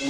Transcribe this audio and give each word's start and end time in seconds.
Oi, 0.00 0.06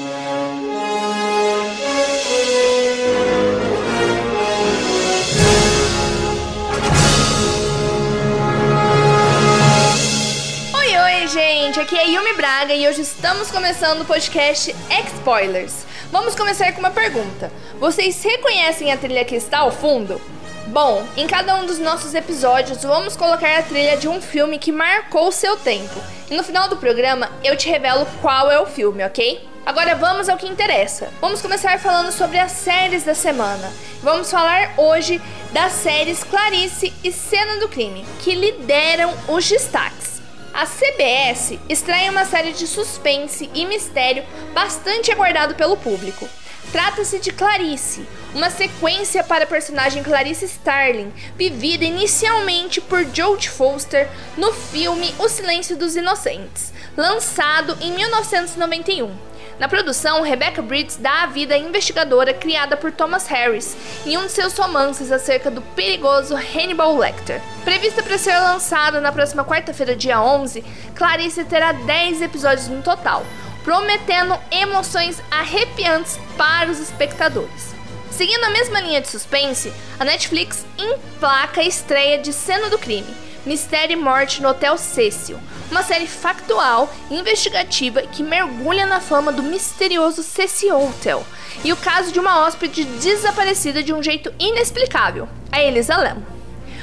oi, 10.98 11.26
gente! 11.28 11.80
Aqui 11.80 11.96
é 11.96 12.06
Yumi 12.06 12.34
Braga 12.34 12.74
e 12.74 12.86
hoje 12.86 13.00
estamos 13.00 13.50
começando 13.50 14.02
o 14.02 14.04
podcast 14.04 14.76
X-Spoilers. 14.90 15.86
Vamos 16.12 16.34
começar 16.34 16.70
com 16.72 16.80
uma 16.80 16.90
pergunta. 16.90 17.50
Vocês 17.80 18.22
reconhecem 18.22 18.92
a 18.92 18.98
trilha 18.98 19.24
que 19.24 19.36
está 19.36 19.60
ao 19.60 19.72
fundo? 19.72 20.20
Bom, 20.66 21.02
em 21.16 21.26
cada 21.26 21.54
um 21.54 21.64
dos 21.64 21.78
nossos 21.78 22.12
episódios 22.12 22.82
vamos 22.82 23.16
colocar 23.16 23.58
a 23.58 23.62
trilha 23.62 23.96
de 23.96 24.06
um 24.06 24.20
filme 24.20 24.58
que 24.58 24.70
marcou 24.70 25.28
o 25.28 25.32
seu 25.32 25.56
tempo. 25.56 25.98
E 26.30 26.36
no 26.36 26.44
final 26.44 26.68
do 26.68 26.76
programa 26.76 27.30
eu 27.42 27.56
te 27.56 27.70
revelo 27.70 28.04
qual 28.20 28.50
é 28.50 28.60
o 28.60 28.66
filme, 28.66 29.02
ok? 29.02 29.47
Agora 29.66 29.94
vamos 29.94 30.28
ao 30.28 30.36
que 30.36 30.46
interessa. 30.46 31.12
Vamos 31.20 31.42
começar 31.42 31.78
falando 31.78 32.10
sobre 32.10 32.38
as 32.38 32.52
séries 32.52 33.04
da 33.04 33.14
semana. 33.14 33.72
Vamos 34.02 34.30
falar 34.30 34.72
hoje 34.76 35.20
das 35.52 35.72
séries 35.72 36.24
Clarice 36.24 36.92
e 37.04 37.12
Cena 37.12 37.58
do 37.58 37.68
Crime, 37.68 38.04
que 38.22 38.34
lideram 38.34 39.14
os 39.28 39.48
destaques. 39.48 40.22
A 40.54 40.66
CBS 40.66 41.58
estreia 41.68 42.10
uma 42.10 42.24
série 42.24 42.52
de 42.52 42.66
suspense 42.66 43.48
e 43.54 43.66
mistério 43.66 44.24
bastante 44.54 45.12
aguardado 45.12 45.54
pelo 45.54 45.76
público. 45.76 46.28
Trata-se 46.72 47.18
de 47.18 47.30
Clarice, 47.30 48.06
uma 48.34 48.50
sequência 48.50 49.24
para 49.24 49.44
a 49.44 49.46
personagem 49.46 50.02
Clarice 50.02 50.44
Starling, 50.44 51.12
vivida 51.34 51.84
inicialmente 51.84 52.78
por 52.80 53.04
Jodie 53.14 53.48
Foster 53.48 54.08
no 54.36 54.52
filme 54.52 55.14
O 55.18 55.28
Silêncio 55.28 55.76
dos 55.76 55.96
Inocentes, 55.96 56.72
lançado 56.94 57.76
em 57.80 57.92
1991. 57.92 59.28
Na 59.58 59.68
produção, 59.68 60.22
Rebecca 60.22 60.62
Briggs 60.62 61.00
dá 61.00 61.24
a 61.24 61.26
vida 61.26 61.54
à 61.54 61.58
investigadora 61.58 62.32
criada 62.32 62.76
por 62.76 62.92
Thomas 62.92 63.26
Harris 63.26 63.76
em 64.06 64.16
um 64.16 64.26
de 64.26 64.30
seus 64.30 64.56
romances 64.56 65.10
acerca 65.10 65.50
do 65.50 65.60
perigoso 65.60 66.36
Hannibal 66.36 66.96
Lecter. 66.96 67.42
Prevista 67.64 68.00
para 68.00 68.16
ser 68.18 68.38
lançada 68.38 69.00
na 69.00 69.10
próxima 69.10 69.44
quarta-feira, 69.44 69.96
dia 69.96 70.22
11, 70.22 70.64
Clarice 70.94 71.44
terá 71.44 71.72
10 71.72 72.22
episódios 72.22 72.68
no 72.68 72.82
total, 72.82 73.26
prometendo 73.64 74.38
emoções 74.52 75.20
arrepiantes 75.28 76.20
para 76.36 76.70
os 76.70 76.78
espectadores. 76.78 77.74
Seguindo 78.12 78.44
a 78.44 78.50
mesma 78.50 78.80
linha 78.80 79.00
de 79.00 79.08
suspense, 79.08 79.72
a 79.98 80.04
Netflix 80.04 80.64
emplaca 80.78 81.60
a 81.60 81.64
estreia 81.64 82.18
de 82.18 82.32
Cena 82.32 82.70
do 82.70 82.78
Crime, 82.78 83.12
Mistério 83.48 83.94
e 83.94 83.96
Morte 83.96 84.42
no 84.42 84.50
Hotel 84.50 84.76
Cecil, 84.76 85.40
uma 85.70 85.82
série 85.82 86.06
factual 86.06 86.92
e 87.10 87.18
investigativa 87.18 88.02
que 88.02 88.22
mergulha 88.22 88.84
na 88.84 89.00
fama 89.00 89.32
do 89.32 89.42
misterioso 89.42 90.22
Cecil 90.22 90.78
Hotel 90.78 91.24
e 91.64 91.72
o 91.72 91.76
caso 91.76 92.12
de 92.12 92.20
uma 92.20 92.44
hóspede 92.44 92.84
desaparecida 92.84 93.82
de 93.82 93.94
um 93.94 94.02
jeito 94.02 94.30
inexplicável, 94.38 95.26
a 95.50 95.62
Elisa 95.62 95.96
Lam. 95.96 96.18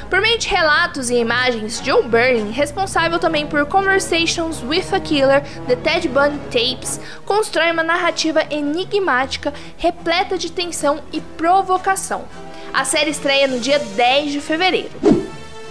Por 0.10 0.22
meio 0.22 0.40
de 0.40 0.48
relatos 0.48 1.12
e 1.12 1.16
imagens, 1.16 1.82
Joe 1.84 2.02
Burling, 2.02 2.52
responsável 2.52 3.20
também 3.20 3.46
por 3.46 3.66
Conversations 3.68 4.64
with 4.64 4.86
a 4.92 5.00
Killer, 5.00 5.44
The 5.68 5.76
Ted 5.76 6.08
Bundy 6.08 6.40
Tapes, 6.46 7.00
constrói 7.26 7.72
uma 7.72 7.84
narrativa 7.84 8.44
enigmática 8.50 9.54
repleta 9.78 10.36
de 10.36 10.52
tensão 10.52 11.00
e 11.14 11.22
provocação. 11.22 12.26
A 12.74 12.84
série 12.84 13.12
estreia 13.12 13.48
no 13.48 13.60
dia 13.60 13.78
10 13.78 14.32
de 14.32 14.42
fevereiro. 14.42 15.25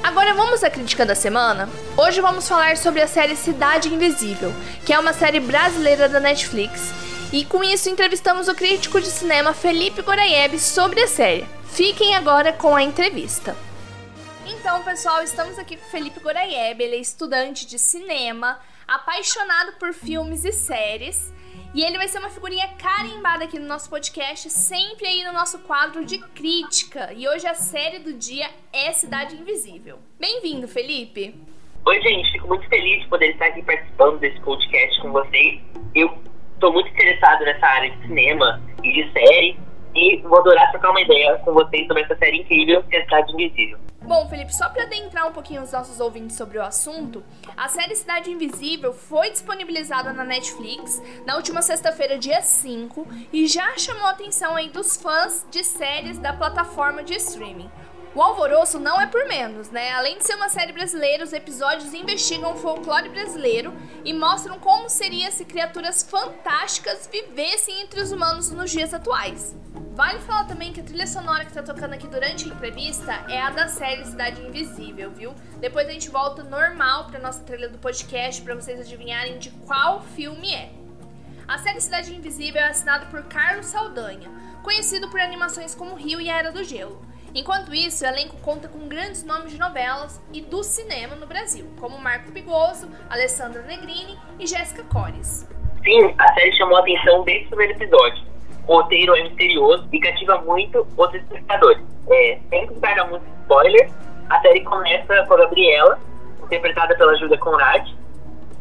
Agora 0.05 0.35
vamos 0.35 0.63
à 0.63 0.69
crítica 0.69 1.07
da 1.07 1.15
semana? 1.15 1.67
Hoje 1.97 2.21
vamos 2.21 2.47
falar 2.47 2.77
sobre 2.77 3.01
a 3.01 3.07
série 3.07 3.35
Cidade 3.35 3.89
Invisível, 3.89 4.53
que 4.85 4.93
é 4.93 4.99
uma 4.99 5.15
série 5.15 5.41
brasileira 5.41 6.11
da 6.11 6.21
Netflix. 6.21 6.93
E 7.33 7.43
com 7.47 7.65
isso 7.65 7.89
entrevistamos 7.89 8.47
o 8.47 8.55
crítico 8.55 9.01
de 9.01 9.07
cinema 9.07 9.55
Felipe 9.55 10.03
Goraieb 10.03 10.59
sobre 10.59 11.01
a 11.01 11.09
série. 11.09 11.47
Fiquem 11.73 12.15
agora 12.15 12.53
com 12.53 12.77
a 12.77 12.83
entrevista. 12.83 13.57
Então, 14.47 14.83
pessoal, 14.83 15.23
estamos 15.23 15.59
aqui 15.59 15.79
com 15.79 15.87
Felipe 15.87 16.21
Goraieb, 16.21 16.85
ele 16.85 16.97
é 16.97 17.01
estudante 17.01 17.65
de 17.65 17.79
cinema, 17.79 18.61
apaixonado 18.87 19.73
por 19.79 19.95
filmes 19.95 20.45
e 20.45 20.53
séries. 20.53 21.33
E 21.75 21.83
ele 21.83 21.99
vai 21.99 22.07
ser 22.09 22.19
uma 22.19 22.31
figurinha 22.31 22.69
carimbada 22.79 23.45
aqui 23.45 23.59
no 23.59 23.67
nosso 23.67 23.91
podcast, 23.91 24.49
sempre 24.51 25.07
aí 25.07 25.25
no 25.25 25.33
nosso 25.33 25.59
quadro 25.61 26.05
de 26.05 26.19
crítica. 26.19 27.13
E 27.13 27.29
hoje 27.29 27.47
a 27.47 27.55
série 27.55 27.99
do 27.99 28.13
dia 28.15 28.49
é 28.73 28.93
Cidade 28.93 29.37
Invisível. 29.37 29.99
Bem-vindo, 30.19 30.69
Felipe. 30.69 31.35
Oi, 31.87 32.01
gente, 32.01 32.33
fico 32.33 32.49
muito 32.49 32.69
feliz 32.69 33.03
de 33.03 33.09
poder 33.09 33.31
estar 33.31 33.47
aqui 33.47 33.63
participando 33.63 34.19
desse 34.19 34.41
podcast 34.41 35.01
com 35.03 35.13
vocês. 35.13 35.61
Eu 35.95 36.17
estou 36.55 36.73
muito 36.73 36.89
interessado 36.89 37.45
nessa 37.45 37.67
área 37.67 37.91
de 37.91 38.07
cinema 38.07 38.63
e 38.83 38.93
de 38.93 39.13
série 39.13 39.59
e 39.95 40.21
vou 40.23 40.39
adorar 40.39 40.71
trocar 40.71 40.91
uma 40.91 41.01
ideia 41.01 41.39
com 41.45 41.53
vocês 41.53 41.87
sobre 41.87 42.03
essa 42.03 42.17
série 42.17 42.39
incrível, 42.39 42.85
é 42.91 43.03
Cidade 43.03 43.33
Invisível. 43.33 43.79
Bom, 44.03 44.29
Felipe, 44.29 44.55
só 44.55 44.69
para 44.69 44.83
adentrar 44.83 45.27
um 45.27 45.33
pouquinho 45.33 45.63
os 45.63 45.73
nossos 45.73 45.99
ouvintes 45.99 46.37
sobre 46.37 46.59
o 46.59 46.63
assunto, 46.63 47.23
a 47.57 47.69
série 47.69 47.97
Cidade 47.97 48.31
Invisível 48.31 48.93
foi 48.93 49.31
disponibilizada 49.31 50.13
na 50.13 50.25
Netflix 50.25 51.03
na 51.25 51.37
última 51.37 51.63
sexta-feira, 51.63 52.19
dia 52.19 52.43
5, 52.43 53.07
e 53.33 53.47
já 53.47 53.79
chamou 53.79 54.05
a 54.07 54.11
atenção 54.11 54.57
aí 54.57 54.69
dos 54.69 55.01
fãs 55.01 55.47
de 55.51 55.65
séries 55.65 56.19
da 56.19 56.35
plataforma 56.35 57.03
de 57.03 57.15
streaming. 57.15 57.71
O 58.15 58.23
alvoroço 58.23 58.79
não 58.79 59.01
é 59.01 59.09
por 59.09 59.27
menos, 59.27 59.71
né? 59.71 59.91
Além 59.91 60.19
de 60.19 60.25
ser 60.25 60.37
uma 60.37 60.49
série 60.49 60.73
brasileira, 60.73 61.25
os 61.25 61.33
episódios 61.33 61.93
investigam 61.93 62.53
o 62.53 62.57
folclore 62.57 63.09
brasileiro 63.09 63.75
e 64.05 64.13
mostram 64.13 64.57
como 64.61 64.89
seria 64.89 65.33
se 65.33 65.45
criaturas 65.45 66.05
fantásticas 66.09 67.09
vivessem 67.11 67.83
entre 67.83 68.01
os 68.01 68.13
humanos 68.13 68.53
nos 68.53 68.71
dias 68.71 68.95
atuais. 68.95 69.57
Vale 69.95 70.21
falar 70.21 70.45
também 70.45 70.73
que 70.73 70.81
a 70.81 70.85
trilha 70.85 71.09
sonora 71.09 71.45
que 71.45 71.53
tá 71.53 71.61
tocando 71.61 71.95
aqui 71.95 72.07
durante 72.07 72.45
a 72.45 72.55
entrevista 72.55 73.13
é 73.29 73.41
a 73.41 73.51
da 73.51 73.67
série 73.67 74.05
Cidade 74.05 74.43
Invisível, 74.43 75.11
viu? 75.11 75.35
Depois 75.59 75.89
a 75.89 75.91
gente 75.91 76.09
volta 76.09 76.45
normal 76.45 77.07
pra 77.07 77.19
nossa 77.19 77.43
trilha 77.43 77.69
do 77.69 77.79
podcast 77.79 78.41
para 78.43 78.55
vocês 78.55 78.79
adivinharem 78.79 79.39
de 79.39 79.51
qual 79.67 80.01
filme 80.15 80.55
é. 80.55 80.73
A 81.49 81.59
série 81.59 81.81
Cidade 81.81 82.15
Invisível 82.15 82.61
é 82.61 82.69
assinada 82.69 83.07
por 83.07 83.25
Carlos 83.25 83.67
Saldanha, 83.67 84.31
conhecido 84.63 85.11
por 85.11 85.21
animações 85.21 85.75
como 85.75 85.97
Rio 85.97 86.21
e 86.21 86.31
a 86.31 86.39
Era 86.39 86.53
do 86.53 86.63
Gelo. 86.63 87.05
Enquanto 87.35 87.75
isso, 87.75 88.05
o 88.05 88.07
elenco 88.07 88.37
conta 88.37 88.69
com 88.69 88.87
grandes 88.87 89.25
nomes 89.25 89.51
de 89.51 89.59
novelas 89.59 90.23
e 90.33 90.41
do 90.41 90.63
cinema 90.63 91.17
no 91.17 91.27
Brasil, 91.27 91.67
como 91.81 91.99
Marco 91.99 92.31
Pigoso, 92.31 92.89
Alessandra 93.11 93.63
Negrini 93.63 94.17
e 94.39 94.47
Jéssica 94.47 94.85
Cores. 94.85 95.45
Sim, 95.83 96.15
a 96.17 96.35
série 96.35 96.57
chamou 96.57 96.77
a 96.77 96.81
atenção 96.81 97.25
desde 97.25 97.47
o 97.47 97.49
primeiro 97.49 97.73
episódio. 97.73 98.25
O 98.69 98.77
roteiro 98.77 99.17
é 99.17 99.25
misterioso 99.25 99.89
e 99.93 99.99
cativa 99.99 100.41
muito 100.43 100.87
os 100.97 101.15
espectadores. 101.15 101.83
É, 102.09 102.39
sem 102.51 102.69
dar 102.81 103.09
muito 103.09 103.25
spoiler, 103.43 103.91
a 104.31 104.41
série 104.41 104.61
começa 104.61 105.27
com 105.27 105.35
a 105.35 105.37
Gabriela, 105.39 105.99
interpretada 106.45 106.97
pela 106.97 107.17
Júlia 107.17 107.37
Conrad. 107.39 107.89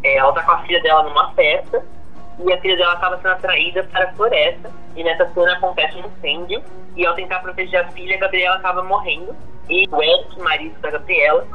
É, 0.01 0.17
ela 0.17 0.33
tá 0.33 0.41
com 0.41 0.51
a 0.51 0.61
filha 0.63 0.81
dela 0.81 1.03
numa 1.03 1.31
festa 1.33 1.85
e 2.39 2.53
a 2.53 2.61
filha 2.61 2.77
dela 2.77 2.93
acaba 2.93 3.17
sendo 3.17 3.31
atraída 3.31 3.83
para 3.85 4.05
a 4.05 4.13
floresta. 4.13 4.71
E 4.95 5.03
nessa 5.03 5.29
cena 5.33 5.53
acontece 5.53 5.97
um 5.97 6.07
incêndio. 6.07 6.63
E 6.95 7.05
ao 7.05 7.15
tentar 7.15 7.39
proteger 7.39 7.81
a 7.81 7.87
filha, 7.91 8.15
a 8.15 8.19
Gabriela 8.19 8.55
acaba 8.55 8.83
morrendo. 8.83 9.35
E 9.69 9.87
o 9.91 10.01
Eric, 10.01 10.39
marido 10.39 10.79
da 10.81 10.91
Gabriela, 10.91 11.47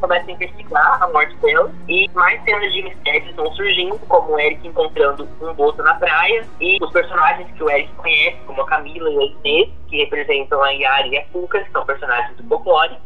começa 0.00 0.30
a 0.30 0.32
investigar 0.32 1.02
a 1.02 1.08
morte 1.08 1.36
dela. 1.36 1.72
E 1.88 2.08
mais 2.14 2.42
cenas 2.44 2.72
de 2.72 2.82
mistérios 2.82 3.34
vão 3.34 3.52
surgindo, 3.52 3.98
como 4.08 4.32
o 4.32 4.40
Eric 4.40 4.66
encontrando 4.66 5.28
um 5.40 5.52
boto 5.54 5.82
na 5.82 5.94
praia. 5.94 6.46
E 6.60 6.78
os 6.82 6.90
personagens 6.92 7.50
que 7.52 7.62
o 7.62 7.70
Eric 7.70 7.92
conhece, 7.94 8.38
como 8.46 8.62
a 8.62 8.66
Camila 8.66 9.10
e 9.10 9.18
a 9.18 9.24
Inês, 9.24 9.70
que 9.88 9.96
representam 9.98 10.62
a 10.62 10.70
Yara 10.70 11.06
e 11.06 11.18
a 11.18 11.24
Cuca, 11.26 11.60
que 11.62 11.70
são 11.70 11.84
personagens 11.84 12.36
do 12.36 12.48
folclore. 12.48 12.96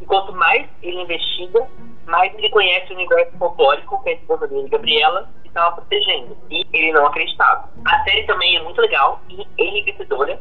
E 0.00 0.06
quanto 0.06 0.32
mais 0.32 0.66
ele 0.82 1.02
investiga, 1.02 1.66
mais 2.06 2.32
ele 2.34 2.48
conhece 2.50 2.92
o 2.92 2.96
universo 2.96 3.36
folclórico 3.36 4.02
que 4.02 4.10
a 4.10 4.12
esposa 4.12 4.46
dele, 4.46 4.68
Gabriela, 4.68 5.28
estava 5.48 5.76
protegendo. 5.76 6.36
E 6.50 6.66
ele 6.72 6.92
não 6.92 7.06
acreditava. 7.06 7.68
A 7.84 8.04
série 8.04 8.26
também 8.26 8.56
é 8.56 8.62
muito 8.62 8.80
legal 8.80 9.20
e 9.28 9.46
enriquecedora, 9.58 10.40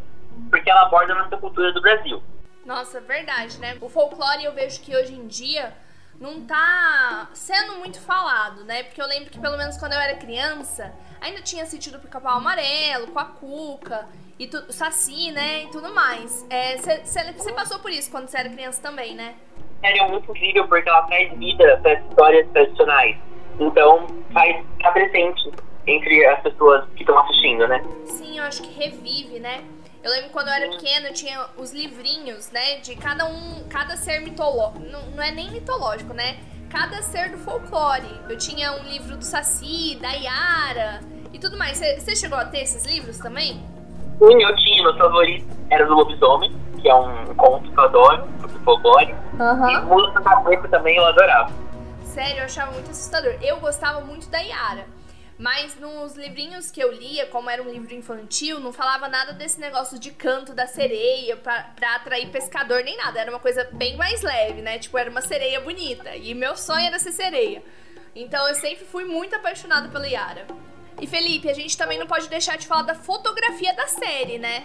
porque 0.49 0.69
ela 0.69 0.83
aborda 0.83 1.13
a 1.13 1.23
nossa 1.23 1.37
cultura 1.37 1.71
do 1.73 1.81
Brasil. 1.81 2.21
Nossa, 2.65 2.99
verdade, 2.99 3.59
né? 3.59 3.77
O 3.81 3.89
folclore 3.89 4.43
eu 4.43 4.53
vejo 4.53 4.81
que 4.81 4.95
hoje 4.95 5.13
em 5.13 5.27
dia 5.27 5.73
não 6.19 6.45
tá 6.45 7.29
sendo 7.33 7.77
muito 7.77 7.99
falado, 8.01 8.63
né? 8.65 8.83
Porque 8.83 9.01
eu 9.01 9.07
lembro 9.07 9.29
que 9.29 9.39
pelo 9.39 9.57
menos 9.57 9.77
quando 9.77 9.93
eu 9.93 9.99
era 9.99 10.15
criança, 10.15 10.93
ainda 11.21 11.41
tinha 11.41 11.65
sentido 11.65 11.99
pro 11.99 12.09
Capão 12.09 12.37
Amarelo, 12.37 13.07
com 13.07 13.19
a 13.19 13.25
Cuca, 13.25 14.07
e 14.37 14.47
tu, 14.47 14.57
o 14.67 14.73
Saci, 14.73 15.31
né? 15.31 15.63
E 15.63 15.71
tudo 15.71 15.93
mais. 15.93 16.45
Você 17.05 17.49
é, 17.49 17.53
passou 17.53 17.79
por 17.79 17.91
isso 17.91 18.11
quando 18.11 18.27
você 18.27 18.37
era 18.37 18.49
criança 18.49 18.81
também, 18.81 19.15
né? 19.15 19.35
série 19.81 19.99
é 19.99 20.07
muito 20.07 20.29
incrível 20.31 20.67
porque 20.67 20.89
ela 20.89 21.03
traz 21.03 21.31
vida 21.37 21.79
para 21.81 21.93
as 21.93 22.05
histórias 22.05 22.47
tradicionais. 22.51 23.17
Então, 23.59 24.07
faz 24.33 24.63
estar 24.77 24.91
presente 24.91 25.51
entre 25.87 26.25
as 26.25 26.41
pessoas 26.41 26.85
que 26.95 27.01
estão 27.01 27.17
assistindo, 27.19 27.67
né? 27.67 27.83
Sim, 28.05 28.37
eu 28.39 28.43
acho 28.43 28.61
que 28.61 28.73
revive, 28.73 29.39
né? 29.39 29.63
Eu 30.03 30.11
lembro 30.11 30.29
quando 30.29 30.47
eu 30.47 30.53
era 30.53 30.69
pequena, 30.69 31.09
eu 31.09 31.13
tinha 31.13 31.45
os 31.57 31.71
livrinhos, 31.73 32.51
né? 32.51 32.77
De 32.77 32.95
cada 32.95 33.25
um, 33.25 33.63
cada 33.69 33.97
ser 33.97 34.21
mitológico. 34.21 34.79
Não, 34.79 35.01
não 35.07 35.23
é 35.23 35.31
nem 35.31 35.51
mitológico, 35.51 36.13
né? 36.13 36.37
Cada 36.69 37.01
ser 37.01 37.31
do 37.31 37.37
folclore. 37.37 38.07
Eu 38.29 38.37
tinha 38.37 38.73
um 38.73 38.83
livro 38.83 39.17
do 39.17 39.23
Saci, 39.23 39.97
da 40.01 40.11
Yara. 40.11 40.99
E 41.33 41.39
tudo 41.39 41.57
mais. 41.57 41.79
Você 41.79 42.15
chegou 42.15 42.37
a 42.37 42.45
ter 42.45 42.59
esses 42.59 42.85
livros 42.85 43.17
também? 43.17 43.61
Sim, 44.19 44.43
eu 44.43 44.55
tinha. 44.55 44.83
Meu 44.83 44.97
favorito 44.97 45.45
era 45.69 45.85
do 45.85 45.95
Lobisomem, 45.95 46.55
que 46.81 46.87
é 46.87 46.95
um 46.95 47.25
conto 47.35 47.69
que 47.71 47.77
eu 47.77 47.83
adoro, 47.83 48.27
do 48.41 48.59
folclore. 48.59 49.13
Uhum. 49.39 49.69
E 49.69 49.81
Mula 49.81 50.13
Santa 50.13 50.67
também 50.69 50.95
eu 50.95 51.05
adorava. 51.05 51.51
Sério, 52.17 52.39
eu 52.39 52.45
achava 52.45 52.71
muito 52.71 52.89
assustador. 52.89 53.37
Eu 53.43 53.59
gostava 53.59 54.01
muito 54.01 54.27
da 54.27 54.39
Yara. 54.39 54.87
Mas 55.37 55.79
nos 55.79 56.15
livrinhos 56.15 56.71
que 56.71 56.81
eu 56.81 56.91
lia, 56.91 57.27
como 57.27 57.47
era 57.47 57.61
um 57.61 57.69
livro 57.69 57.93
infantil, 57.93 58.59
não 58.59 58.73
falava 58.73 59.07
nada 59.07 59.33
desse 59.33 59.61
negócio 59.61 59.99
de 59.99 60.09
canto 60.09 60.51
da 60.51 60.65
sereia 60.65 61.37
pra, 61.37 61.69
pra 61.75 61.93
atrair 61.97 62.31
pescador 62.31 62.83
nem 62.83 62.97
nada. 62.97 63.19
Era 63.19 63.29
uma 63.29 63.39
coisa 63.39 63.69
bem 63.71 63.95
mais 63.97 64.23
leve, 64.23 64.63
né? 64.63 64.79
Tipo, 64.79 64.97
era 64.97 65.11
uma 65.11 65.21
sereia 65.21 65.59
bonita. 65.59 66.15
E 66.15 66.33
meu 66.33 66.55
sonho 66.55 66.87
era 66.87 66.97
ser 66.97 67.11
sereia. 67.11 67.61
Então 68.15 68.47
eu 68.47 68.55
sempre 68.55 68.83
fui 68.85 69.05
muito 69.05 69.35
apaixonada 69.35 69.87
pela 69.87 70.07
Yara. 70.07 70.47
E 70.99 71.05
Felipe, 71.05 71.47
a 71.47 71.53
gente 71.53 71.77
também 71.77 71.99
não 71.99 72.07
pode 72.07 72.27
deixar 72.29 72.57
de 72.57 72.65
falar 72.65 72.81
da 72.81 72.95
fotografia 72.95 73.75
da 73.75 73.85
série, 73.85 74.39
né? 74.39 74.63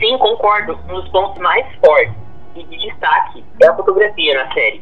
Sim, 0.00 0.16
concordo. 0.16 0.72
Um 0.88 1.02
dos 1.02 1.10
pontos 1.10 1.38
mais 1.42 1.66
fortes 1.80 2.16
e 2.56 2.64
de 2.64 2.78
destaque 2.78 3.44
é 3.62 3.66
a 3.66 3.76
fotografia 3.76 4.42
na 4.42 4.54
série. 4.54 4.80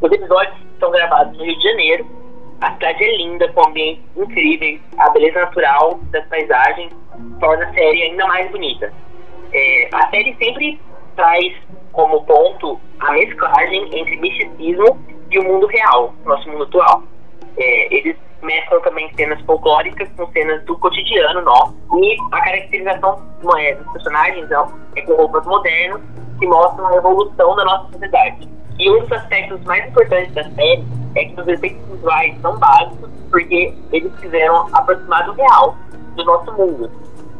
Os 0.00 0.10
episódios 0.10 0.71
são 0.82 0.90
gravados 0.90 1.38
no 1.38 1.44
Rio 1.44 1.56
de 1.56 1.62
Janeiro 1.62 2.22
a 2.62 2.74
cidade 2.74 3.02
é 3.02 3.16
linda, 3.16 3.48
com 3.52 3.68
ambientes 3.68 4.04
incríveis, 4.16 4.80
a 4.96 5.10
beleza 5.10 5.40
natural 5.40 5.98
das 6.12 6.24
paisagens 6.28 6.92
torna 7.40 7.64
a 7.64 7.74
série 7.74 8.02
ainda 8.04 8.24
mais 8.28 8.48
bonita. 8.52 8.92
É, 9.52 9.88
a 9.92 10.08
série 10.10 10.32
sempre 10.36 10.80
traz 11.16 11.52
como 11.90 12.24
ponto 12.24 12.80
a 13.00 13.12
mesclagem 13.12 13.90
entre 13.92 14.16
misticismo 14.16 14.96
e 15.28 15.38
o 15.40 15.42
mundo 15.42 15.66
real, 15.66 16.14
nosso 16.24 16.48
mundo 16.48 16.62
atual. 16.62 17.02
É, 17.58 17.94
eles 17.96 18.16
mesclam 18.40 18.80
também 18.82 19.12
cenas 19.16 19.40
folclóricas 19.44 20.08
com 20.16 20.30
cenas 20.30 20.64
do 20.64 20.78
cotidiano 20.78 21.42
nosso 21.42 21.76
e 21.98 22.16
a 22.30 22.40
caracterização 22.42 23.26
é, 23.58 23.74
dos 23.74 23.92
personagens 23.92 24.44
então, 24.44 24.72
é 24.94 25.02
com 25.02 25.14
roupas 25.14 25.44
modernas 25.46 26.00
que 26.38 26.46
mostram 26.46 26.86
a 26.86 26.94
evolução 26.94 27.56
da 27.56 27.64
nossa 27.64 27.92
sociedade. 27.92 28.48
E 28.78 28.90
um 28.90 29.00
dos 29.00 29.12
aspectos 29.12 29.62
mais 29.64 29.86
importantes 29.86 30.32
da 30.34 30.44
série 30.44 30.84
é 31.14 31.24
que 31.24 31.40
os 31.40 31.48
efeitos 31.48 31.86
visuais 31.88 32.40
são 32.40 32.58
básicos 32.58 33.10
porque 33.30 33.74
eles 33.92 34.12
quiseram 34.20 34.68
aproximar 34.72 35.24
do 35.24 35.32
real, 35.32 35.76
do 36.16 36.24
nosso 36.24 36.52
mundo. 36.52 36.90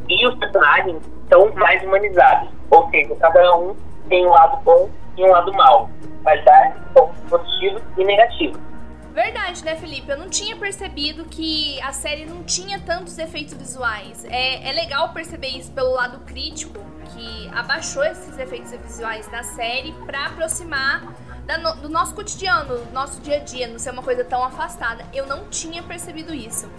E 0.08 0.26
os 0.26 0.34
personagens 0.36 1.02
são 1.30 1.52
mais 1.54 1.82
humanizados, 1.82 2.48
ou 2.70 2.88
seja, 2.90 3.14
cada 3.16 3.56
um 3.56 3.74
tem 4.08 4.26
um 4.26 4.30
lado 4.30 4.62
bom 4.64 4.90
e 5.16 5.24
um 5.24 5.30
lado 5.30 5.52
mau, 5.52 5.88
qualidades 6.22 6.74
pontos 6.94 7.20
positivos 7.28 7.82
e 7.98 8.04
negativos. 8.04 8.71
Verdade, 9.12 9.62
né, 9.62 9.76
Felipe? 9.76 10.10
Eu 10.10 10.18
não 10.18 10.30
tinha 10.30 10.56
percebido 10.56 11.26
que 11.26 11.78
a 11.82 11.92
série 11.92 12.24
não 12.24 12.42
tinha 12.44 12.80
tantos 12.80 13.18
efeitos 13.18 13.52
visuais. 13.52 14.24
É, 14.24 14.70
é 14.70 14.72
legal 14.72 15.12
perceber 15.12 15.48
isso 15.48 15.70
pelo 15.70 15.90
lado 15.92 16.20
crítico, 16.20 16.78
que 17.12 17.48
abaixou 17.54 18.02
esses 18.02 18.38
efeitos 18.38 18.72
visuais 18.72 19.28
da 19.28 19.42
série 19.42 19.92
para 20.06 20.26
aproximar 20.26 21.14
no, 21.60 21.74
do 21.82 21.88
nosso 21.90 22.14
cotidiano, 22.14 22.78
do 22.78 22.92
nosso 22.92 23.20
dia 23.20 23.36
a 23.36 23.40
dia, 23.40 23.68
não 23.68 23.78
ser 23.78 23.90
uma 23.90 24.02
coisa 24.02 24.24
tão 24.24 24.42
afastada. 24.42 25.04
Eu 25.12 25.26
não 25.26 25.46
tinha 25.50 25.82
percebido 25.82 26.32
isso. 26.32 26.70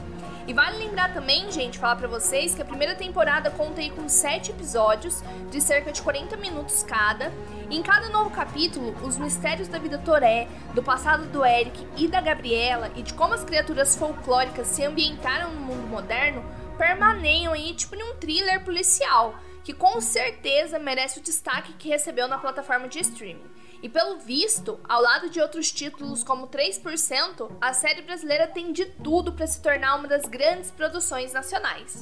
E 0.45 0.53
vale 0.53 0.77
lembrar 0.77 1.13
também, 1.13 1.49
gente, 1.51 1.79
falar 1.79 1.95
para 1.95 2.07
vocês 2.07 2.53
que 2.53 2.61
a 2.61 2.65
primeira 2.65 2.95
temporada 2.95 3.49
conta 3.49 3.79
aí 3.79 3.89
com 3.89 4.09
sete 4.09 4.51
episódios 4.51 5.23
de 5.49 5.61
cerca 5.61 5.91
de 5.91 6.01
40 6.01 6.35
minutos 6.35 6.83
cada. 6.83 7.31
E 7.69 7.77
em 7.77 7.81
cada 7.81 8.09
novo 8.09 8.29
capítulo, 8.29 8.93
os 9.05 9.17
mistérios 9.17 9.69
da 9.69 9.79
vida 9.79 9.97
Toré, 9.97 10.49
do 10.73 10.83
passado 10.83 11.25
do 11.27 11.45
Eric 11.45 11.87
e 11.95 12.09
da 12.09 12.19
Gabriela 12.19 12.91
e 12.95 13.01
de 13.01 13.13
como 13.13 13.33
as 13.33 13.43
criaturas 13.43 13.95
folclóricas 13.95 14.67
se 14.67 14.83
ambientaram 14.83 15.51
no 15.53 15.61
mundo 15.61 15.87
moderno 15.87 16.43
permaneiam 16.77 17.53
aí 17.53 17.73
tipo 17.73 17.95
num 17.95 18.15
thriller 18.15 18.63
policial, 18.63 19.35
que 19.63 19.73
com 19.73 20.01
certeza 20.01 20.79
merece 20.79 21.19
o 21.19 21.23
destaque 21.23 21.73
que 21.73 21.87
recebeu 21.87 22.27
na 22.27 22.37
plataforma 22.37 22.87
de 22.87 22.99
streaming. 22.99 23.52
E 23.83 23.89
pelo 23.89 24.17
visto, 24.17 24.79
ao 24.87 25.01
lado 25.01 25.29
de 25.29 25.41
outros 25.41 25.69
títulos 25.69 26.23
como 26.23 26.47
3%, 26.47 27.51
a 27.59 27.73
série 27.73 28.01
brasileira 28.01 28.47
tem 28.47 28.71
de 28.71 28.85
tudo 28.85 29.33
para 29.33 29.45
se 29.45 29.61
tornar 29.61 29.97
uma 29.97 30.07
das 30.07 30.23
grandes 30.23 30.71
produções 30.71 31.33
nacionais. 31.33 32.01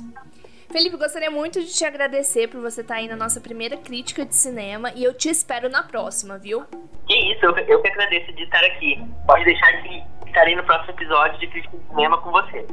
Felipe, 0.71 0.95
gostaria 0.95 1.31
muito 1.31 1.59
de 1.59 1.73
te 1.73 1.83
agradecer 1.83 2.47
por 2.49 2.61
você 2.61 2.81
estar 2.81 2.93
tá 2.93 2.99
aí 2.99 3.07
na 3.07 3.15
nossa 3.15 3.41
primeira 3.41 3.77
crítica 3.77 4.23
de 4.23 4.35
cinema 4.35 4.91
e 4.95 5.03
eu 5.03 5.11
te 5.11 5.27
espero 5.29 5.69
na 5.69 5.81
próxima, 5.81 6.37
viu? 6.37 6.63
Que 7.07 7.15
isso, 7.33 7.43
eu, 7.43 7.57
eu 7.57 7.81
que 7.81 7.87
agradeço 7.87 8.31
de 8.31 8.43
estar 8.43 8.63
aqui. 8.63 9.03
Pode 9.25 9.43
deixar 9.43 9.81
que 9.81 10.03
estarei 10.27 10.55
no 10.55 10.63
próximo 10.63 10.91
episódio 10.91 11.39
de 11.39 11.47
crítica 11.47 11.77
de 11.77 11.87
cinema 11.89 12.21
com 12.21 12.29
você. 12.29 12.63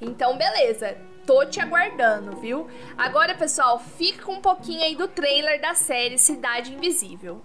Então, 0.00 0.38
beleza. 0.38 0.96
Tô 1.26 1.44
te 1.44 1.60
aguardando, 1.60 2.38
viu? 2.38 2.70
Agora, 2.96 3.34
pessoal, 3.34 3.78
fica 3.78 4.24
com 4.24 4.32
um 4.32 4.40
pouquinho 4.40 4.82
aí 4.82 4.96
do 4.96 5.06
trailer 5.08 5.60
da 5.60 5.74
série 5.74 6.16
Cidade 6.16 6.72
Invisível. 6.72 7.42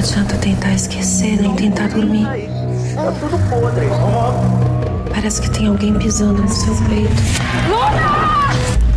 Adianta 0.00 0.34
tentar 0.38 0.72
esquecer 0.72 1.38
nem 1.42 1.54
tentar 1.54 1.88
dormir. 1.88 2.24
Tá 2.94 3.12
tudo 3.20 3.38
podre. 3.50 3.86
Parece 5.12 5.42
que 5.42 5.50
tem 5.50 5.66
alguém 5.66 5.92
pisando 5.92 6.40
no 6.40 6.48
seu 6.48 6.74
peito. 6.88 7.12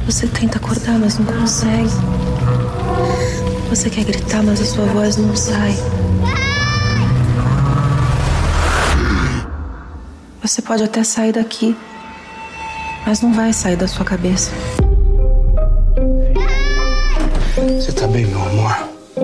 Você 0.06 0.28
tenta 0.28 0.60
acordar, 0.60 0.98
mas 0.98 1.20
não 1.20 1.26
consegue. 1.26 1.90
Você 3.70 3.90
quer 3.90 4.06
gritar, 4.06 4.44
mas 4.44 4.62
a 4.62 4.66
sua 4.66 4.86
voz 4.86 5.18
não 5.18 5.36
sai. 5.36 5.76
Você 10.42 10.62
pode 10.62 10.84
até 10.84 11.04
sair 11.04 11.34
daqui, 11.34 11.76
mas 13.06 13.20
não 13.20 13.34
vai 13.34 13.52
sair 13.52 13.76
da 13.76 13.90
sua 13.90 14.06
cabeça. 14.06 14.52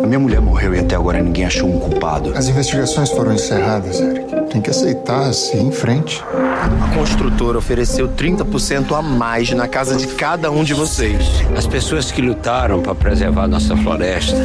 Minha 0.09 0.19
mulher 0.19 0.41
morreu 0.41 0.73
e 0.73 0.79
até 0.79 0.95
agora 0.95 1.21
ninguém 1.21 1.45
achou 1.45 1.69
um 1.69 1.79
culpado. 1.79 2.33
As 2.35 2.47
investigações 2.47 3.11
foram 3.11 3.31
encerradas, 3.31 4.01
Eric. 4.01 4.49
Tem 4.49 4.59
que 4.59 4.71
aceitar, 4.71 5.31
seguir 5.33 5.63
em 5.63 5.71
frente. 5.71 6.23
A 6.33 6.95
construtora 6.95 7.59
ofereceu 7.59 8.09
30% 8.09 8.97
a 8.97 9.03
mais 9.03 9.51
na 9.51 9.67
casa 9.67 9.95
de 9.95 10.07
cada 10.07 10.49
um 10.49 10.63
de 10.63 10.73
vocês. 10.73 11.23
As 11.55 11.67
pessoas 11.67 12.11
que 12.11 12.23
lutaram 12.23 12.81
para 12.81 12.95
preservar 12.95 13.47
nossa 13.47 13.77
floresta 13.77 14.35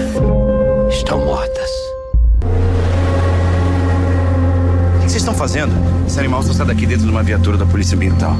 estão 0.90 1.24
mortas. 1.24 1.70
O 4.96 4.98
que 4.98 5.10
vocês 5.10 5.16
estão 5.16 5.32
fazendo? 5.32 5.72
Esse 6.06 6.18
animal 6.18 6.42
só 6.42 6.52
está 6.52 6.64
daqui 6.64 6.84
dentro 6.84 7.06
de 7.06 7.10
uma 7.10 7.22
viatura 7.22 7.56
da 7.56 7.64
Polícia 7.64 7.96
Ambiental. 7.96 8.36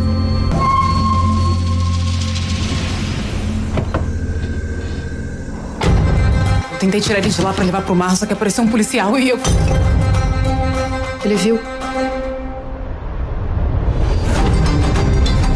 Tentei 6.84 7.00
tirar 7.00 7.18
ele 7.18 7.30
de 7.30 7.40
lá 7.40 7.52
para 7.52 7.64
levar 7.64 7.80
pro 7.82 7.94
mar, 7.94 8.14
só 8.14 8.26
que 8.26 8.34
apareceu 8.34 8.62
um 8.62 8.68
policial 8.68 9.18
e 9.18 9.30
eu. 9.30 9.38
Ele 11.24 11.34
viu. 11.36 11.54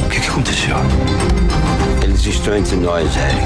O 0.05 0.09
que, 0.09 0.21
que 0.21 0.29
aconteceu? 0.29 0.77
Eles 2.03 2.25
estão 2.25 2.57
entre 2.57 2.77
nós, 2.77 3.15
Eric. 3.15 3.43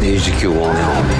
Desde 0.00 0.32
que 0.32 0.48
o 0.48 0.60
homem 0.60 0.82
é 0.82 0.86
homem. 0.98 1.16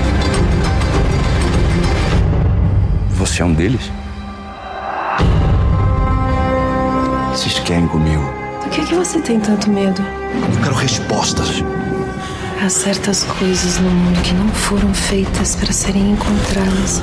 Você 3.11 3.43
é 3.43 3.45
um 3.45 3.55
deles? 3.55 3.89
Vocês 7.31 7.61
querem 7.61 7.87
comigo? 7.87 8.25
Do 8.65 8.71
que, 8.71 8.85
que 8.85 8.95
você 8.97 9.21
tem 9.21 9.39
tanto 9.39 9.71
medo? 9.71 10.03
Eu 10.57 10.61
quero 10.61 10.75
respostas. 10.75 11.63
Há 12.63 12.69
certas 12.69 13.25
coisas 13.25 13.81
no 13.81 13.91
mundo 13.91 14.23
que 14.23 14.33
não 14.35 14.49
foram 14.51 14.95
feitas 14.95 15.57
para 15.57 15.73
serem 15.73 16.13
encontradas. 16.13 17.03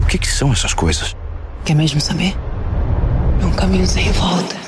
O 0.00 0.06
que, 0.06 0.16
que 0.16 0.28
são 0.28 0.52
essas 0.52 0.72
coisas? 0.72 1.16
Quer 1.64 1.74
mesmo 1.74 2.00
saber? 2.00 2.36
É 3.42 3.46
um 3.46 3.50
caminho 3.50 3.84
sem 3.84 4.12
volta. 4.12 4.67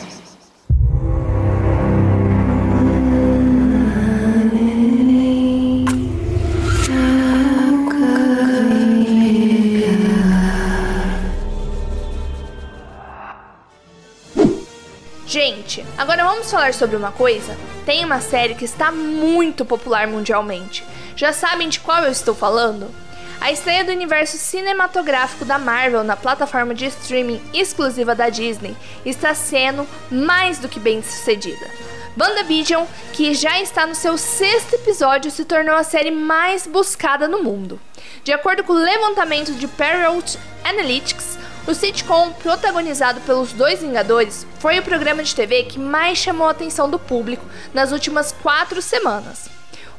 Vamos 16.50 16.62
falar 16.64 16.74
sobre 16.74 16.96
uma 16.96 17.12
coisa? 17.12 17.56
Tem 17.86 18.04
uma 18.04 18.20
série 18.20 18.56
que 18.56 18.64
está 18.64 18.90
muito 18.90 19.64
popular 19.64 20.08
mundialmente. 20.08 20.84
Já 21.14 21.32
sabem 21.32 21.68
de 21.68 21.78
qual 21.78 22.02
eu 22.02 22.10
estou 22.10 22.34
falando? 22.34 22.92
A 23.40 23.52
estreia 23.52 23.84
do 23.84 23.92
universo 23.92 24.36
cinematográfico 24.36 25.44
da 25.44 25.58
Marvel 25.58 26.02
na 26.02 26.16
plataforma 26.16 26.74
de 26.74 26.86
streaming 26.86 27.40
exclusiva 27.54 28.16
da 28.16 28.28
Disney 28.28 28.76
está 29.06 29.32
sendo 29.32 29.86
mais 30.10 30.58
do 30.58 30.68
que 30.68 30.80
bem 30.80 31.00
sucedida. 31.02 31.70
WandaVision, 32.18 32.84
que 33.12 33.32
já 33.32 33.60
está 33.60 33.86
no 33.86 33.94
seu 33.94 34.18
sexto 34.18 34.74
episódio, 34.74 35.30
se 35.30 35.44
tornou 35.44 35.76
a 35.76 35.84
série 35.84 36.10
mais 36.10 36.66
buscada 36.66 37.28
no 37.28 37.44
mundo. 37.44 37.80
De 38.24 38.32
acordo 38.32 38.64
com 38.64 38.72
o 38.72 38.76
levantamento 38.76 39.52
de 39.52 39.68
Parrot 39.68 40.36
Analytics, 40.64 41.38
o 41.66 41.74
sitcom, 41.74 42.32
protagonizado 42.32 43.20
pelos 43.20 43.52
dois 43.52 43.80
Vingadores, 43.80 44.46
foi 44.58 44.78
o 44.78 44.82
programa 44.82 45.22
de 45.22 45.34
TV 45.34 45.64
que 45.64 45.78
mais 45.78 46.18
chamou 46.18 46.48
a 46.48 46.52
atenção 46.52 46.90
do 46.90 46.98
público 46.98 47.44
nas 47.72 47.92
últimas 47.92 48.32
quatro 48.32 48.80
semanas. 48.80 49.48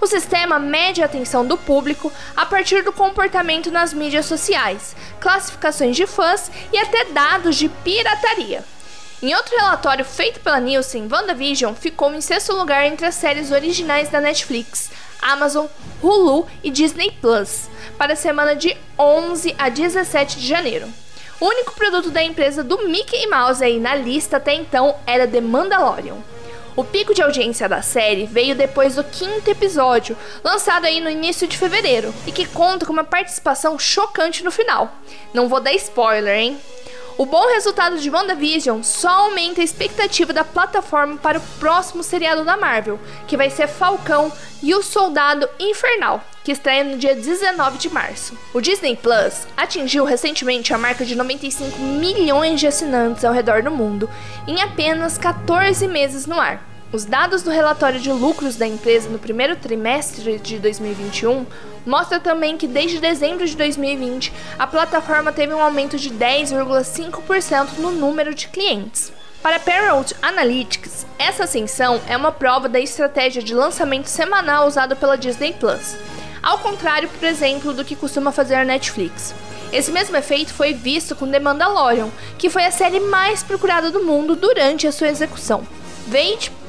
O 0.01 0.07
sistema 0.07 0.57
mede 0.57 1.03
a 1.03 1.05
atenção 1.05 1.45
do 1.45 1.55
público 1.55 2.11
a 2.35 2.45
partir 2.45 2.83
do 2.83 2.91
comportamento 2.91 3.69
nas 3.69 3.93
mídias 3.93 4.25
sociais, 4.25 4.95
classificações 5.19 5.95
de 5.95 6.07
fãs 6.07 6.51
e 6.73 6.77
até 6.79 7.05
dados 7.05 7.55
de 7.55 7.69
pirataria. 7.69 8.65
Em 9.21 9.35
outro 9.35 9.55
relatório 9.55 10.03
feito 10.03 10.39
pela 10.39 10.59
Nielsen, 10.59 11.07
WandaVision 11.07 11.75
ficou 11.75 12.11
em 12.11 12.21
sexto 12.21 12.53
lugar 12.55 12.87
entre 12.87 13.05
as 13.05 13.13
séries 13.13 13.51
originais 13.51 14.09
da 14.09 14.19
Netflix, 14.19 14.89
Amazon, 15.21 15.67
Hulu 16.01 16.47
e 16.63 16.71
Disney 16.71 17.11
Plus, 17.21 17.69
para 17.99 18.13
a 18.13 18.15
semana 18.15 18.55
de 18.55 18.75
11 18.97 19.53
a 19.59 19.69
17 19.69 20.39
de 20.39 20.47
janeiro. 20.47 20.91
O 21.41 21.47
único 21.47 21.73
produto 21.73 22.11
da 22.11 22.21
empresa 22.21 22.63
do 22.63 22.87
Mickey 22.87 23.25
Mouse 23.25 23.63
aí 23.63 23.79
na 23.79 23.95
lista 23.95 24.37
até 24.37 24.53
então 24.53 24.95
era 25.07 25.27
The 25.27 25.41
Mandalorian. 25.41 26.17
O 26.75 26.83
pico 26.83 27.15
de 27.15 27.23
audiência 27.23 27.67
da 27.67 27.81
série 27.81 28.27
veio 28.27 28.53
depois 28.53 28.93
do 28.93 29.03
quinto 29.03 29.49
episódio, 29.49 30.15
lançado 30.43 30.85
aí 30.85 31.01
no 31.01 31.09
início 31.09 31.47
de 31.47 31.57
fevereiro, 31.57 32.13
e 32.27 32.31
que 32.31 32.45
conta 32.45 32.85
com 32.85 32.93
uma 32.93 33.03
participação 33.03 33.79
chocante 33.79 34.43
no 34.43 34.51
final. 34.51 34.93
Não 35.33 35.49
vou 35.49 35.59
dar 35.59 35.73
spoiler, 35.73 36.37
hein? 36.37 36.59
O 37.17 37.25
bom 37.25 37.47
resultado 37.47 37.99
de 37.99 38.09
WandaVision 38.09 38.81
só 38.81 39.25
aumenta 39.25 39.61
a 39.61 39.63
expectativa 39.63 40.31
da 40.31 40.43
plataforma 40.43 41.17
para 41.17 41.37
o 41.37 41.41
próximo 41.59 42.01
seriado 42.03 42.43
da 42.45 42.57
Marvel, 42.57 42.99
que 43.27 43.37
vai 43.37 43.49
ser 43.49 43.67
Falcão 43.67 44.31
e 44.63 44.73
o 44.73 44.81
Soldado 44.81 45.47
Infernal, 45.59 46.23
que 46.43 46.51
estreia 46.51 46.83
no 46.83 46.97
dia 46.97 47.15
19 47.15 47.77
de 47.77 47.89
março. 47.89 48.37
O 48.53 48.61
Disney 48.61 48.95
Plus 48.95 49.45
atingiu 49.57 50.05
recentemente 50.05 50.73
a 50.73 50.77
marca 50.77 51.05
de 51.05 51.15
95 51.15 51.77
milhões 51.79 52.59
de 52.59 52.67
assinantes 52.67 53.25
ao 53.25 53.33
redor 53.33 53.61
do 53.61 53.71
mundo 53.71 54.09
em 54.47 54.61
apenas 54.61 55.17
14 55.17 55.87
meses 55.87 56.25
no 56.25 56.39
ar. 56.39 56.70
Os 56.93 57.05
dados 57.05 57.41
do 57.41 57.49
relatório 57.49 58.01
de 58.01 58.11
lucros 58.11 58.57
da 58.57 58.67
empresa 58.67 59.09
no 59.09 59.17
primeiro 59.17 59.55
trimestre 59.55 60.37
de 60.37 60.59
2021 60.59 61.45
mostram 61.85 62.19
também 62.19 62.57
que 62.57 62.67
desde 62.67 62.99
dezembro 62.99 63.47
de 63.47 63.55
2020 63.55 64.33
a 64.59 64.67
plataforma 64.67 65.31
teve 65.31 65.53
um 65.53 65.61
aumento 65.61 65.97
de 65.97 66.09
10,5% 66.09 67.77
no 67.77 67.91
número 67.91 68.35
de 68.35 68.49
clientes. 68.49 69.13
Para 69.41 69.57
Parrot 69.57 70.13
Analytics, 70.21 71.05
essa 71.17 71.45
ascensão 71.45 72.01
é 72.09 72.17
uma 72.17 72.31
prova 72.31 72.67
da 72.67 72.79
estratégia 72.79 73.41
de 73.41 73.55
lançamento 73.55 74.07
semanal 74.07 74.67
usada 74.67 74.93
pela 74.93 75.17
Disney 75.17 75.53
Plus, 75.53 75.95
ao 76.43 76.59
contrário, 76.59 77.07
por 77.07 77.25
exemplo, 77.25 77.71
do 77.73 77.85
que 77.85 77.95
costuma 77.95 78.33
fazer 78.33 78.55
a 78.55 78.65
Netflix. 78.65 79.33
Esse 79.71 79.93
mesmo 79.93 80.17
efeito 80.17 80.53
foi 80.53 80.73
visto 80.73 81.15
com 81.15 81.31
The 81.31 81.39
Mandalorian, 81.39 82.09
que 82.37 82.49
foi 82.49 82.65
a 82.65 82.71
série 82.71 82.99
mais 82.99 83.41
procurada 83.41 83.89
do 83.89 84.03
mundo 84.03 84.35
durante 84.35 84.85
a 84.85 84.91
sua 84.91 85.07
execução. 85.07 85.65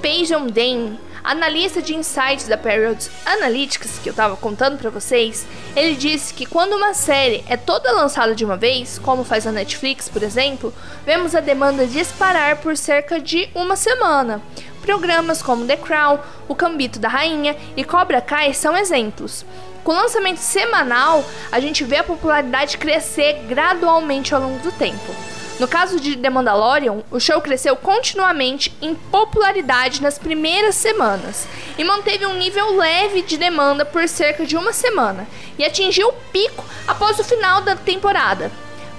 Pajon 0.02 0.48
Dane, 0.48 0.98
analista 1.22 1.80
de 1.80 1.94
insights 1.94 2.48
da 2.48 2.58
Parrot 2.58 3.08
Analytics, 3.24 4.00
que 4.02 4.08
eu 4.08 4.10
estava 4.10 4.36
contando 4.36 4.76
para 4.76 4.90
vocês, 4.90 5.46
ele 5.76 5.94
disse 5.94 6.34
que 6.34 6.44
quando 6.44 6.72
uma 6.74 6.92
série 6.92 7.44
é 7.48 7.56
toda 7.56 7.92
lançada 7.92 8.34
de 8.34 8.44
uma 8.44 8.56
vez, 8.56 8.98
como 8.98 9.22
faz 9.22 9.46
a 9.46 9.52
Netflix, 9.52 10.08
por 10.08 10.24
exemplo, 10.24 10.74
vemos 11.06 11.36
a 11.36 11.40
demanda 11.40 11.86
disparar 11.86 12.56
por 12.56 12.76
cerca 12.76 13.20
de 13.20 13.48
uma 13.54 13.76
semana. 13.76 14.42
Programas 14.82 15.40
como 15.40 15.66
The 15.66 15.76
Crown, 15.76 16.18
O 16.48 16.54
Cambito 16.56 16.98
da 16.98 17.08
Rainha 17.08 17.56
e 17.76 17.84
Cobra 17.84 18.20
Kai 18.20 18.52
são 18.52 18.76
exemplos. 18.76 19.46
Com 19.84 19.92
lançamento 19.92 20.38
semanal, 20.38 21.24
a 21.52 21.60
gente 21.60 21.84
vê 21.84 21.98
a 21.98 22.04
popularidade 22.04 22.76
crescer 22.76 23.44
gradualmente 23.48 24.34
ao 24.34 24.40
longo 24.40 24.58
do 24.58 24.72
tempo. 24.72 25.14
No 25.60 25.68
caso 25.68 26.00
de 26.00 26.16
The 26.16 26.30
Mandalorian, 26.30 27.02
o 27.10 27.20
show 27.20 27.40
cresceu 27.40 27.76
continuamente 27.76 28.74
em 28.80 28.94
popularidade 28.94 30.02
nas 30.02 30.18
primeiras 30.18 30.74
semanas 30.74 31.46
e 31.78 31.84
manteve 31.84 32.26
um 32.26 32.34
nível 32.34 32.76
leve 32.76 33.22
de 33.22 33.36
demanda 33.36 33.84
por 33.84 34.08
cerca 34.08 34.44
de 34.44 34.56
uma 34.56 34.72
semana 34.72 35.26
e 35.58 35.64
atingiu 35.64 36.08
o 36.08 36.14
pico 36.32 36.64
após 36.88 37.18
o 37.18 37.24
final 37.24 37.60
da 37.60 37.76
temporada. 37.76 38.50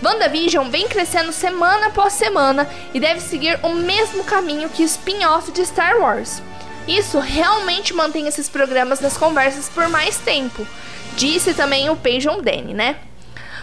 WandaVision 0.01 0.69
vem 0.69 0.87
crescendo 0.87 1.31
semana 1.31 1.87
após 1.87 2.13
semana 2.13 2.69
e 2.93 2.99
deve 2.99 3.19
seguir 3.19 3.59
o 3.63 3.69
mesmo 3.69 4.23
caminho 4.23 4.69
que 4.69 4.83
o 4.83 4.85
spin-off 4.85 5.51
de 5.51 5.65
Star 5.65 5.97
Wars. 5.97 6.41
Isso 6.87 7.19
realmente 7.19 7.93
mantém 7.93 8.27
esses 8.27 8.49
programas 8.49 8.99
nas 8.99 9.17
conversas 9.17 9.69
por 9.69 9.87
mais 9.87 10.17
tempo, 10.17 10.67
disse 11.15 11.53
também 11.53 11.89
o 11.89 11.95
Peyton 11.95 12.41
Danny, 12.41 12.73
né? 12.73 12.97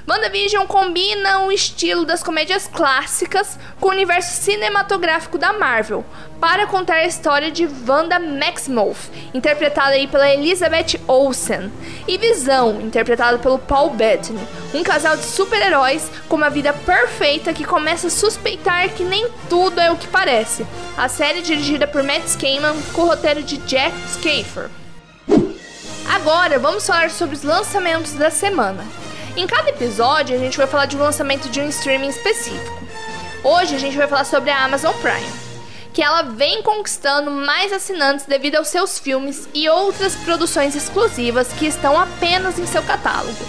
WandaVision 0.09 0.67
combina 0.67 1.41
o 1.45 1.53
estilo 1.53 2.05
das 2.05 2.23
comédias 2.23 2.67
clássicas 2.67 3.59
com 3.79 3.89
o 3.89 3.93
universo 3.93 4.43
cinematográfico 4.43 5.39
da 5.39 5.53
Marvel, 5.53 6.05
para 6.41 6.67
contar 6.67 6.97
a 6.97 7.07
história 7.07 7.51
de 7.51 7.69
Wanda 7.87 8.19
Maximoff, 8.19 9.11
interpretada 9.35 9.91
aí 9.91 10.07
pela 10.07 10.31
Elizabeth 10.33 11.01
Olsen, 11.07 11.71
e 12.09 12.17
Visão, 12.17 12.81
interpretado 12.81 13.39
pelo 13.39 13.59
Paul 13.59 13.91
Bettany, 13.91 14.41
um 14.75 14.83
casal 14.83 15.17
de 15.17 15.25
super-heróis 15.25 16.11
com 16.29 16.37
uma 16.37 16.51
vida 16.51 16.73
perfeita 16.73 17.53
que 17.53 17.65
começa 17.65 18.07
a 18.07 18.11
suspeitar 18.11 18.89
que 18.91 19.05
nem 19.05 19.29
tudo 19.49 19.81
é 19.81 19.91
o 19.91 19.97
que 19.97 20.09
parece. 20.09 20.67
A 20.97 21.09
série 21.09 21.41
é 21.41 21.43
dirigida 21.43 21.87
por 21.87 22.03
Matt 22.03 22.25
Skaman 22.27 22.75
com 22.93 23.03
o 23.03 23.07
roteiro 23.07 23.43
de 23.43 23.59
Jack 23.59 23.95
Schaefer. 24.21 24.71
Agora 26.13 26.59
vamos 26.59 26.87
falar 26.87 27.11
sobre 27.11 27.37
os 27.37 27.43
lançamentos 27.43 28.13
da 28.15 28.31
semana. 28.31 28.85
Em 29.41 29.47
cada 29.47 29.71
episódio, 29.71 30.37
a 30.37 30.39
gente 30.39 30.59
vai 30.59 30.67
falar 30.67 30.85
de 30.85 30.99
um 30.99 31.01
lançamento 31.01 31.49
de 31.49 31.63
um 31.63 31.69
streaming 31.71 32.11
específico. 32.11 32.79
Hoje 33.43 33.75
a 33.75 33.79
gente 33.79 33.97
vai 33.97 34.07
falar 34.07 34.25
sobre 34.25 34.51
a 34.51 34.65
Amazon 34.65 34.95
Prime, 34.97 35.33
que 35.95 36.03
ela 36.03 36.21
vem 36.21 36.63
conquistando 36.63 37.31
mais 37.31 37.73
assinantes 37.73 38.27
devido 38.27 38.57
aos 38.57 38.69
seus 38.69 38.99
filmes 38.99 39.49
e 39.55 39.67
outras 39.67 40.15
produções 40.15 40.77
exclusivas 40.77 41.49
que 41.55 41.65
estão 41.65 41.99
apenas 41.99 42.59
em 42.59 42.67
seu 42.67 42.83
catálogo. 42.83 43.43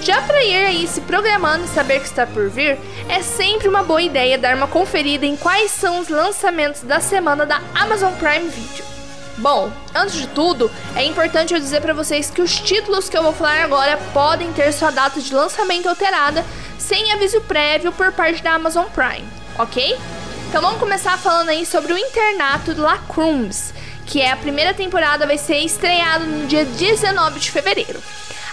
Já 0.00 0.22
para 0.22 0.42
ir 0.42 0.64
aí 0.64 0.88
se 0.88 1.02
programando 1.02 1.66
e 1.66 1.68
saber 1.68 2.00
que 2.00 2.06
está 2.06 2.26
por 2.26 2.48
vir, 2.48 2.78
é 3.10 3.20
sempre 3.20 3.68
uma 3.68 3.82
boa 3.82 4.00
ideia 4.00 4.38
dar 4.38 4.56
uma 4.56 4.66
conferida 4.66 5.26
em 5.26 5.36
quais 5.36 5.70
são 5.70 5.98
os 5.98 6.08
lançamentos 6.08 6.80
da 6.80 7.00
semana 7.00 7.44
da 7.44 7.60
Amazon 7.74 8.14
Prime 8.14 8.48
Video. 8.48 8.93
Bom, 9.36 9.72
antes 9.92 10.14
de 10.14 10.28
tudo, 10.28 10.70
é 10.94 11.04
importante 11.04 11.52
eu 11.52 11.58
dizer 11.58 11.80
para 11.80 11.92
vocês 11.92 12.30
que 12.30 12.40
os 12.40 12.58
títulos 12.60 13.08
que 13.08 13.16
eu 13.16 13.22
vou 13.22 13.32
falar 13.32 13.64
agora 13.64 13.98
podem 14.12 14.52
ter 14.52 14.72
sua 14.72 14.90
data 14.90 15.20
de 15.20 15.34
lançamento 15.34 15.88
alterada 15.88 16.44
sem 16.78 17.12
aviso 17.12 17.40
prévio 17.40 17.90
por 17.90 18.12
parte 18.12 18.42
da 18.42 18.52
Amazon 18.52 18.86
Prime, 18.86 19.26
ok? 19.58 19.98
Então 20.48 20.62
vamos 20.62 20.78
começar 20.78 21.18
falando 21.18 21.48
aí 21.48 21.66
sobre 21.66 21.92
o 21.92 21.98
Internato 21.98 22.80
La 22.80 22.98
Cruz, 22.98 23.74
que 24.06 24.20
é 24.20 24.30
a 24.30 24.36
primeira 24.36 24.72
temporada 24.72 25.26
vai 25.26 25.36
ser 25.36 25.58
estreada 25.58 26.24
no 26.24 26.46
dia 26.46 26.64
19 26.64 27.40
de 27.40 27.50
fevereiro. 27.50 28.00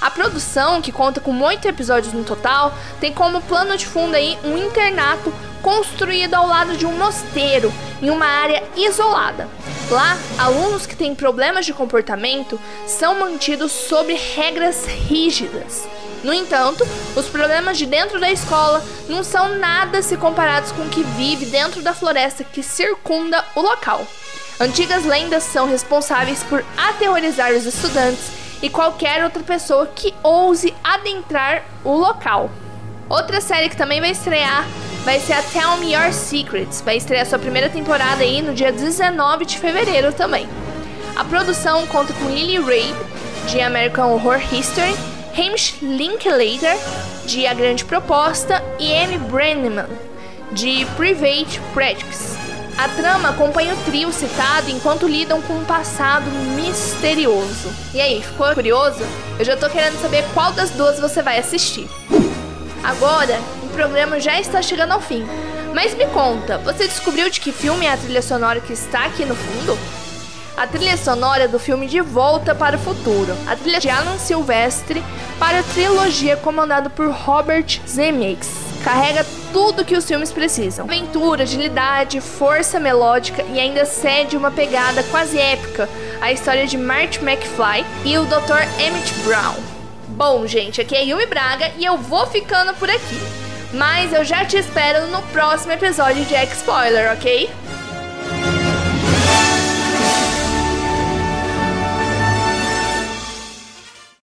A 0.02 0.10
produção, 0.10 0.82
que 0.82 0.92
conta 0.92 1.22
com 1.22 1.40
oito 1.42 1.68
episódios 1.68 2.12
no 2.12 2.24
total, 2.24 2.74
tem 3.00 3.14
como 3.14 3.40
plano 3.42 3.78
de 3.78 3.86
fundo 3.86 4.16
aí 4.16 4.36
um 4.44 4.58
internato 4.58 5.32
construído 5.62 6.34
ao 6.34 6.48
lado 6.48 6.76
de 6.76 6.88
um 6.88 6.98
mosteiro, 6.98 7.72
em 8.02 8.10
uma 8.10 8.26
área 8.26 8.64
isolada. 8.76 9.48
Lá, 9.92 10.18
alunos 10.38 10.86
que 10.86 10.96
têm 10.96 11.14
problemas 11.14 11.66
de 11.66 11.74
comportamento 11.74 12.58
são 12.88 13.20
mantidos 13.20 13.74
sob 13.74 14.14
regras 14.14 14.86
rígidas. 14.86 15.86
No 16.24 16.34
entanto, 16.34 16.88
os 17.14 17.28
problemas 17.28 17.78
de 17.78 17.86
dentro 17.86 18.18
da 18.18 18.32
escola 18.32 18.82
não 19.10 19.22
são 19.22 19.58
nada 19.58 20.02
se 20.02 20.16
comparados 20.16 20.72
com 20.72 20.84
o 20.84 20.90
que 20.90 21.04
vive 21.04 21.46
dentro 21.48 21.82
da 21.82 21.94
floresta 21.94 22.42
que 22.42 22.64
circunda 22.64 23.44
o 23.54 23.60
local. 23.60 24.08
Antigas 24.62 25.04
lendas 25.04 25.44
são 25.44 25.68
responsáveis 25.68 26.42
por 26.42 26.64
aterrorizar 26.78 27.52
os 27.52 27.66
estudantes 27.66 28.32
e 28.62 28.70
qualquer 28.70 29.22
outra 29.26 29.44
pessoa 29.44 29.88
que 29.88 30.14
ouse 30.24 30.74
adentrar 30.82 31.66
o 31.84 31.98
local. 31.98 32.50
Outra 33.10 33.42
série 33.42 33.68
que 33.68 33.76
também 33.76 34.00
vai 34.00 34.12
estrear 34.12 34.66
vai 35.04 35.20
ser 35.20 35.34
a 35.34 35.42
Tell 35.42 35.78
Me 35.78 35.94
Your 35.94 36.14
Secrets. 36.14 36.82
Vai 36.82 36.98
estrear 36.98 37.26
sua 37.26 37.40
primeira 37.40 37.70
temporada 37.70 38.24
aí 38.24 38.42
no 38.42 38.54
dia 38.54 38.72
19 38.72 39.46
de 39.46 39.58
fevereiro 39.58 40.14
também. 40.14 40.48
A 41.16 41.24
produção 41.24 41.86
conta 41.88 42.14
com 42.14 42.30
Lily 42.30 42.58
Rabe, 42.58 42.96
de 43.48 43.60
American 43.62 44.14
Horror 44.14 44.42
History, 44.54 44.96
Hamish 45.38 45.78
Linklater, 45.82 46.78
de 47.26 47.48
A 47.48 47.54
Grande 47.54 47.84
Proposta, 47.86 48.64
e 48.80 48.94
Amy 48.94 49.18
Brenneman, 49.18 49.88
de 50.52 50.86
Private 50.98 51.60
Practice. 51.74 52.38
A 52.78 52.88
trama 52.90 53.30
acompanha 53.30 53.74
o 53.74 53.78
trio 53.84 54.12
citado 54.12 54.70
enquanto 54.70 55.08
lidam 55.08 55.42
com 55.42 55.54
um 55.54 55.66
passado 55.66 56.26
misterioso. 56.56 57.72
E 57.94 58.02
aí, 58.02 58.22
ficou 58.22 58.54
curioso? 58.54 59.04
Eu 59.38 59.46
já 59.46 59.58
tô 59.58 59.70
querendo 59.70 60.02
saber 60.02 60.24
qual 60.34 60.52
das 60.54 60.72
duas 60.72 61.00
você 61.00 61.22
vai 61.22 61.38
assistir. 61.38 61.88
Agora, 62.84 63.40
programa 63.72 64.20
já 64.20 64.40
está 64.40 64.62
chegando 64.62 64.92
ao 64.92 65.02
fim. 65.02 65.26
Mas 65.74 65.96
me 65.96 66.06
conta, 66.08 66.58
você 66.60 66.88
descobriu 66.88 67.30
de 67.30 67.40
que 67.40 67.52
filme 67.52 67.86
é 67.86 67.94
a 67.94 67.98
trilha 67.98 68.22
sonora 68.22 68.60
que 68.60 68.74
está 68.74 69.06
aqui 69.06 69.26
no 69.26 69.36
fundo? 69.36 69.78
a 70.62 70.68
trilha 70.68 70.98
sonora 70.98 71.48
do 71.48 71.58
filme 71.58 71.88
De 71.88 72.02
Volta 72.02 72.54
para 72.54 72.76
o 72.76 72.80
Futuro, 72.80 73.36
a 73.48 73.56
trilha 73.56 73.80
de 73.80 73.90
Alan 73.90 74.18
Silvestre 74.18 75.04
para 75.40 75.60
a 75.60 75.64
trilogia 75.64 76.38
comandada 76.38 76.90
por 76.90 77.10
Robert 77.10 77.82
Zemeckis. 77.88 78.52
Carrega 78.84 79.26
tudo 79.54 79.84
que 79.86 79.96
os 79.96 80.06
filmes 80.06 80.32
precisam: 80.32 80.86
aventura, 80.86 81.44
agilidade, 81.44 82.22
força 82.22 82.80
melódica 82.80 83.44
e 83.44 83.60
ainda 83.60 83.86
cede 83.86 84.38
uma 84.38 84.52
pegada 84.52 85.04
quase 85.04 85.40
épica 85.40 85.90
à 86.20 86.32
história 86.32 86.68
de 86.68 86.78
Marty 86.78 87.20
McFly 87.20 87.86
e 88.06 88.18
o 88.18 88.26
Dr. 88.26 88.62
Emmett 88.80 89.14
Brown. 89.24 89.56
Bom, 90.10 90.46
gente, 90.46 90.82
aqui 90.82 90.96
é 90.96 91.04
Yumi 91.04 91.26
Braga 91.26 91.72
e 91.78 91.86
eu 91.86 91.98
vou 91.98 92.28
ficando 92.28 92.74
por 92.76 92.90
aqui. 92.90 93.51
Mas 93.74 94.12
eu 94.14 94.24
já 94.26 94.44
te 94.44 94.58
espero 94.58 95.08
no 95.08 95.22
próximo 95.28 95.72
episódio 95.72 96.26
de 96.26 96.36
X-Spoiler, 96.36 97.14
ok? 97.14 97.50